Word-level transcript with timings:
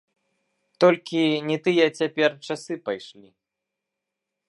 Толькі 0.83 1.21
не 1.49 1.57
тыя 1.67 1.85
цяпер 1.99 2.29
часы 2.49 2.73
пайшлі. 2.89 3.27